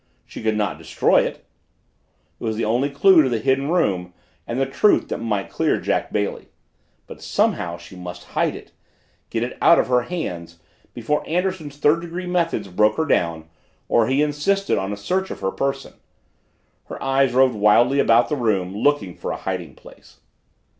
She 0.25 0.41
could 0.41 0.57
not 0.57 0.79
destroy 0.79 1.21
it 1.27 1.35
it 1.35 1.47
was 2.43 2.55
the 2.55 2.65
only 2.65 2.89
clue 2.89 3.21
to 3.21 3.29
the 3.29 3.37
Hidden 3.37 3.69
Room 3.69 4.15
and 4.47 4.59
the 4.59 4.65
truth 4.65 5.09
that 5.09 5.19
might 5.19 5.51
clear 5.51 5.79
Jack 5.79 6.11
Bailey. 6.11 6.47
But, 7.05 7.21
somehow, 7.21 7.77
she 7.77 7.95
must 7.95 8.23
hide 8.33 8.55
it 8.55 8.71
get 9.29 9.43
it 9.43 9.59
out 9.61 9.77
of 9.77 9.89
her 9.89 10.01
hands 10.01 10.57
before 10.95 11.23
Anderson's 11.29 11.77
third 11.77 12.01
degree 12.01 12.25
methods 12.25 12.67
broke 12.67 12.97
her 12.97 13.05
down 13.05 13.47
or 13.87 14.07
he 14.07 14.23
insisted 14.23 14.79
on 14.79 14.91
a 14.91 14.97
search 14.97 15.29
of 15.29 15.41
her 15.41 15.51
person. 15.51 15.93
Her 16.85 16.99
eyes 17.03 17.33
roved 17.35 17.53
wildly 17.53 17.99
about 17.99 18.27
the 18.27 18.35
room, 18.35 18.73
looking 18.75 19.13
for 19.15 19.31
a 19.31 19.37
hiding 19.37 19.75
place. 19.75 20.17